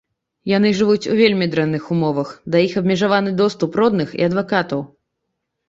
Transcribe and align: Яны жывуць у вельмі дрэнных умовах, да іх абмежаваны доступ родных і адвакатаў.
Яны 0.51 0.69
жывуць 0.79 1.09
у 1.11 1.13
вельмі 1.19 1.47
дрэнных 1.53 1.83
умовах, 1.97 2.33
да 2.55 2.63
іх 2.69 2.73
абмежаваны 2.83 3.37
доступ 3.45 3.81
родных 3.83 4.19
і 4.25 4.29
адвакатаў. 4.33 4.85